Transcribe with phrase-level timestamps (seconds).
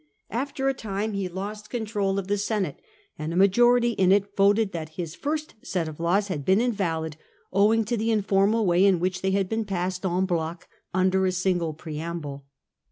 [0.31, 2.81] After a time he lost the control of the Senate,
[3.19, 7.17] and a majority in it voted that his first set of laws had been invalid,
[7.53, 11.31] owing to the informal way in which they had been passed en Uoc under a
[11.31, 12.45] single preamble.